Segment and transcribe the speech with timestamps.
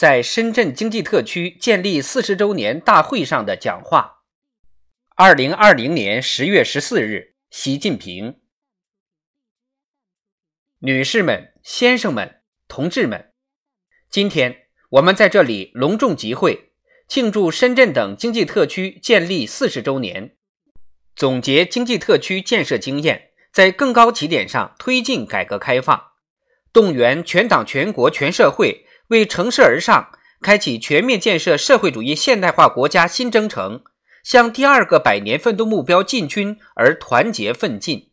[0.00, 4.22] 在深圳经济特区建立四十周年大会上的讲话。
[5.14, 8.40] 二零二零年十月十四日，习近平。
[10.78, 13.32] 女士们、先生们、同志们，
[14.08, 16.72] 今天我们在这里隆重集会，
[17.06, 20.34] 庆祝深圳等经济特区建立四十周年，
[21.14, 26.02] 总结经济特区建设经验，在更高起点上推进改革开放，
[26.72, 28.86] 动员全党全国全社会。
[29.10, 33.82] 为乘势而上，开启全面建设社会主义现代化国家新征程，
[34.22, 38.12] 向第二个百年奋斗目标进军而团结奋进。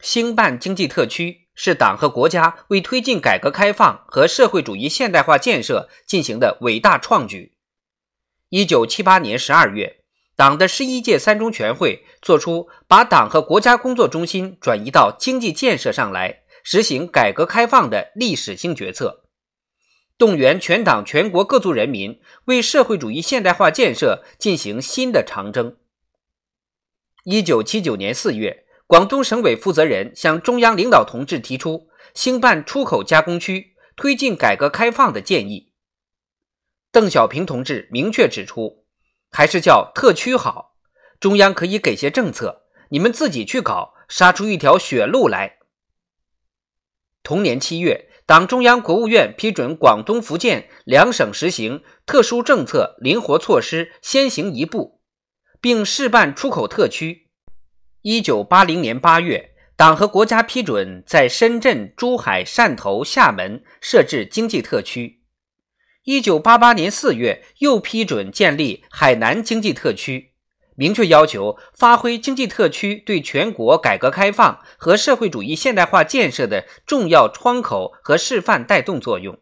[0.00, 7.52] 兴办经济特区是党和国家为推进改革开放和社会主义现代化建设进行的伟大创举。
[8.48, 9.98] 一九七八年十二月，
[10.34, 16.41] 党的十一届三中全会作出把党和国家工作中心转移到经济建设上来。
[16.62, 19.24] 实行改革开放的历史性决策，
[20.16, 25.76] 动员全党全国各族人民为社会主义现代化建设进行新的长征。
[27.24, 35.72] 一九七九年四月，广东省委负责人向中央领导同志提出兴办出口加工区，推进改革开放的建议。
[36.90, 38.84] 邓小平同志明确指出，
[39.30, 40.76] 还是叫特区好，
[41.18, 45.58] 中央可以给些政策，你们自己去搞，杀出一条血路来。
[47.22, 55.00] 同年七月，党中央、国务院批准广东、福建两省实行特殊政策灵活措施先行一步，
[55.60, 57.28] 并试办出口特区。
[58.02, 65.20] 一九八零年八月，党和国家批准在深圳、珠海、汕头、厦门设置经济特区。
[66.02, 70.31] 一九八八年四月，又批准建立海南经济特区。
[70.74, 79.38] 明确要求发挥经济特区对全国改革开放和社会主义现代化建设的重要窗口和示范带动作用。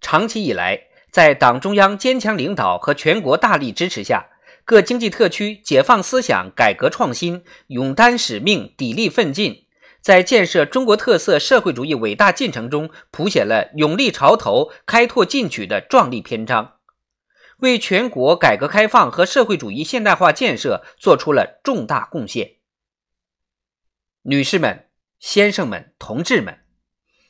[0.00, 4.26] 长期以来，在党中央坚强领导和全国大力支持下，
[4.64, 9.64] 各经济特区解放思想、改革创新，勇担使命、砥砺奋进，
[10.00, 16.73] 在建设中国特色社会主义伟大进程中谱写了勇立潮头、开拓进取的壮丽篇章。
[17.64, 22.58] 为全国改革开放和社会主义现代化建设做出了重大贡献。
[24.22, 24.88] 女士们、
[25.18, 26.60] 先生们、同志们，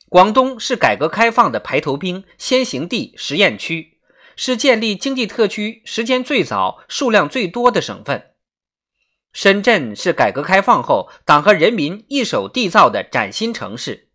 [0.09, 3.99] 广东是改革开放的排头兵、先行地、实验区，
[4.37, 8.33] 是建立经济特区时间最早、数量最多的省份。
[9.33, 14.11] 深圳是改革开放后党和人民一手缔造的崭新城市，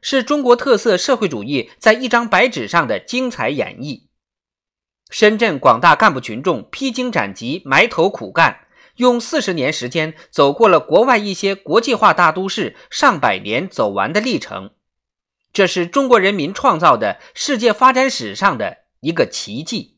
[0.00, 4.05] 是中国特色社会主义在一张白纸上的精彩演绎。
[5.10, 14.72] 深圳广大干部群众披荆斩棘、埋头苦干，用四十年时间走过了国外一些国际化大都市上百年走完的历程，
[15.52, 19.96] 这是中国人民创造的世界发展史上的一个奇迹。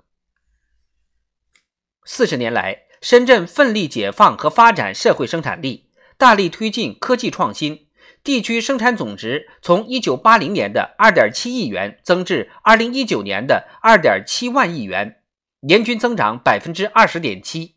[2.05, 7.88] 四十年来，深圳奋力解放和发展社会生产力，大力推进科技创新。
[8.25, 15.23] 地区生产总值从一九八零年的二点七亿元增至二零一九年的二点七万亿元，
[15.61, 17.77] 年均增长百分之二十点七，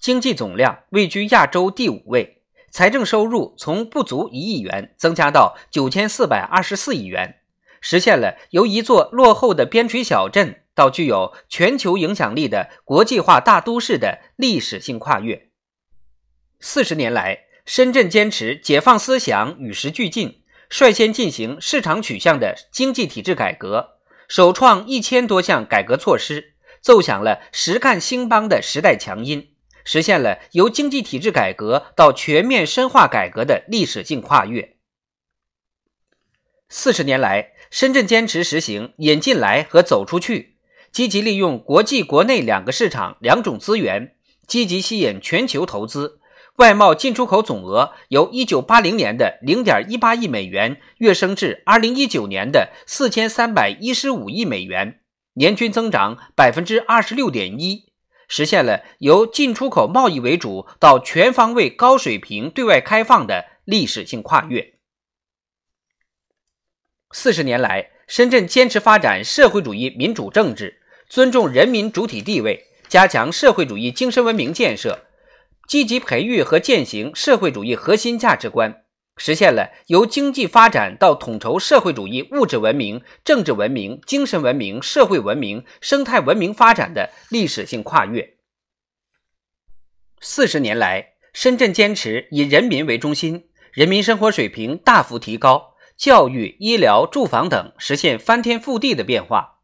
[0.00, 7.36] 经济总量位居亚洲第五位，财政收入从不足一亿元增加到九千四百二十四亿元，
[7.80, 15.50] 实现了由一座落后的边陲小镇到具有全球影响力的国际化大都市的历史性跨越。
[16.58, 17.47] 四十年来。
[17.68, 20.40] 深圳坚持解放思想、与时俱进，
[20.70, 29.50] 率先进行市场取向的经济体制改革，首创一千多项改革措施，奏响了实干兴邦的时代强音，
[29.84, 34.76] 实现了由经济体制改革到全面深化改革的历史性跨越。
[36.70, 40.56] 四十年来，深圳坚持实行引进来和走出去，
[40.90, 46.14] 积极利用国际国内两个市场两种资源，积极吸引全球投资。
[46.58, 54.98] 外贸进出口总额由一九八零年的零点一八亿美元跃升至二零一九年的四千三百一十五亿美元，
[55.34, 57.92] 年均增长百分之二十六点一，
[58.26, 64.74] 实现了由进出口贸易为主到全方位高水平对外开放的历史性跨越。
[67.12, 75.04] 四十年来，深圳坚持发展社会主义民主政治，尊重人民主体地位，加强社会主义精神文明建设。
[75.68, 78.84] 积极培育和践行社会主义核心价值观，
[79.18, 88.36] 实现了由经济发展到统筹社会主义物质文明、政治文明、精神文明、社会文明、生态文明发展的历史性跨越。
[90.22, 99.58] 四十年来，深圳坚持以人民为中心，人民生活水平大幅提高，教育、医疗、住房等实现翻天覆地的变化。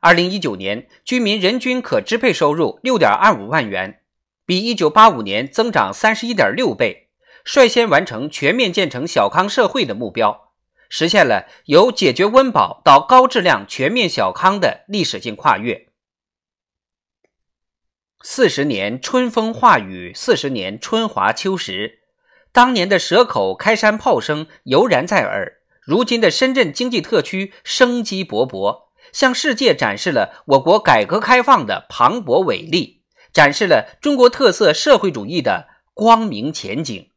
[0.00, 4.00] 二零一九年，居民人均可支配收入六点二五万元，
[4.46, 7.08] 比一九八五年增长三十一点六倍，
[7.44, 10.52] 率先完成全面建成小康社会的目标，
[10.90, 15.88] 实现了由解决温饱到高质量全面小康的历史性跨越。
[18.22, 22.00] 四十年春风化雨，四十年春华秋实。
[22.52, 28.84] 当年的蛇口开山炮声犹然在耳，如今的深圳经济特区生机勃勃。
[29.12, 33.03] 向世界展示了我国改革开放的磅礴伟力，
[33.34, 37.10] 展示了中国特色社会主义的光明前景。